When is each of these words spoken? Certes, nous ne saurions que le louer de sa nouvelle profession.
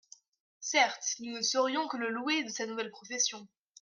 Certes, 0.61 1.17
nous 1.19 1.35
ne 1.37 1.43
saurions 1.43 1.87
que 1.87 1.97
le 1.97 2.09
louer 2.09 2.43
de 2.43 2.49
sa 2.49 2.65
nouvelle 2.65 2.89
profession. 2.89 3.47